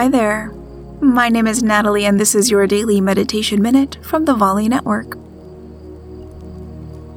Hi 0.00 0.08
there. 0.08 0.48
My 1.02 1.28
name 1.28 1.46
is 1.46 1.62
Natalie, 1.62 2.06
and 2.06 2.18
this 2.18 2.34
is 2.34 2.50
your 2.50 2.66
daily 2.66 3.02
meditation 3.02 3.60
minute 3.60 3.98
from 4.00 4.24
the 4.24 4.32
Volley 4.32 4.66
Network. 4.66 5.10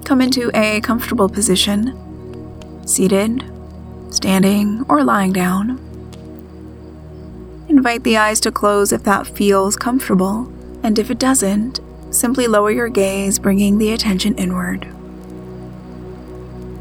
Come 0.04 0.20
into 0.20 0.52
a 0.54 0.82
comfortable 0.82 1.30
position, 1.30 1.98
seated, 2.86 3.50
standing, 4.10 4.84
or 4.90 5.02
lying 5.02 5.32
down. 5.32 5.80
Invite 7.70 8.04
the 8.04 8.18
eyes 8.18 8.42
to 8.42 8.52
close 8.52 8.92
if 8.92 9.04
that 9.04 9.28
feels 9.28 9.78
comfortable, 9.78 10.52
and 10.84 11.00
if 11.00 11.10
it 11.10 11.20
doesn't, 11.20 11.80
simply 12.10 12.48
lower 12.48 12.70
your 12.70 12.90
gaze, 12.90 13.40
bringing 13.40 13.78
the 13.78 13.94
attention 13.94 14.36
inward. 14.36 14.94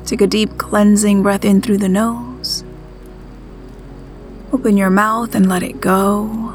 Take 0.05 0.21
a 0.21 0.27
deep 0.27 0.59
cleansing 0.59 1.23
breath 1.23 1.45
in 1.45 1.63
through 1.63 1.79
the 1.79 1.89
nose. 1.89 2.32
Open 4.53 4.77
your 4.77 4.91
mouth 4.91 5.35
and 5.35 5.49
let 5.49 5.63
it 5.63 5.81
go. 5.81 6.53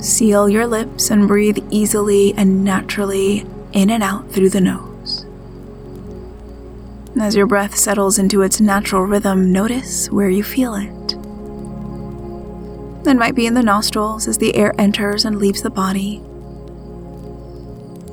Seal 0.00 0.48
your 0.48 0.66
lips 0.66 1.10
and 1.10 1.28
breathe 1.28 1.58
easily 1.70 2.32
and 2.32 2.64
naturally 2.64 3.44
in 3.74 3.90
and 3.90 4.02
out 4.02 4.30
through 4.32 4.48
the 4.48 4.60
nose. 4.60 5.26
As 7.20 7.36
your 7.36 7.46
breath 7.46 7.76
settles 7.76 8.18
into 8.18 8.40
its 8.40 8.58
natural 8.58 9.02
rhythm, 9.04 9.52
notice 9.52 10.10
where 10.10 10.30
you 10.30 10.42
feel 10.42 10.74
it. 10.76 10.88
It 13.06 13.16
might 13.18 13.34
be 13.34 13.46
in 13.46 13.52
the 13.52 13.62
nostrils 13.62 14.26
as 14.26 14.38
the 14.38 14.56
air 14.56 14.74
enters 14.78 15.26
and 15.26 15.38
leaves 15.38 15.60
the 15.60 15.68
body. 15.68 16.22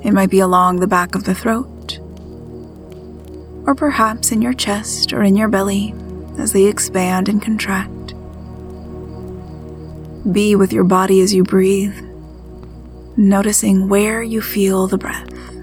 It 0.04 0.12
might 0.12 0.30
be 0.30 0.40
along 0.40 0.80
the 0.80 0.88
back 0.88 1.16
of 1.16 1.24
the 1.24 1.34
throat, 1.34 2.00
or 3.66 3.74
perhaps 3.74 4.34
in 4.34 4.42
your 4.42 4.54
chest 4.54 5.14
or 5.14 5.24
in 5.24 5.38
your 5.38 5.48
belly 5.48 5.94
as 6.40 6.54
they 6.54 6.66
expand 6.66 7.30
and 7.30 7.42
contract. 7.42 8.14
Be 10.32 10.56
with 10.56 10.74
your 10.74 10.84
body 10.84 11.22
as 11.22 11.34
you 11.34 11.44
breathe, 11.44 11.96
noticing 13.16 13.90
where 13.90 14.24
you 14.24 14.42
feel 14.42 14.88
the 14.88 14.98
breath. 14.98 15.55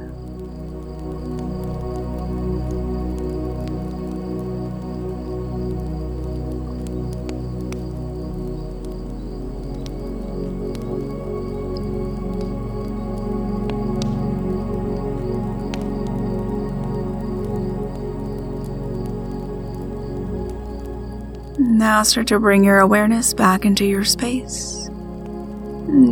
Now 21.58 22.02
start 22.02 22.28
to 22.28 22.40
bring 22.40 22.64
your 22.64 22.78
awareness 22.78 23.34
back 23.34 23.64
into 23.64 23.84
your 23.84 24.04
space. 24.04 24.88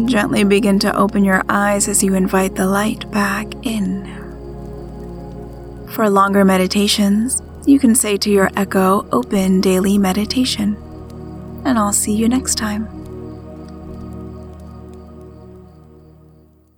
Gently 0.05 0.45
begin 0.45 0.79
to 0.81 0.95
open 0.95 1.25
your 1.25 1.43
eyes 1.49 1.89
as 1.89 2.05
you 2.05 2.15
invite 2.15 2.57
the 2.57 2.67
light 2.67 3.11
back 3.11 3.47
in. 3.63 4.05
For 5.89 6.11
longer 6.11 6.45
meditations, 6.45 7.41
you 7.67 7.79
can 7.79 7.95
say 7.95 8.17
to 8.19 8.31
your 8.31 8.51
echo, 8.57 9.07
Open 9.13 9.61
Daily 9.61 9.97
Meditation. 9.97 10.77
And 11.65 11.79
I'll 11.79 11.93
see 11.93 12.15
you 12.15 12.29
next 12.29 12.57
time. 12.57 12.89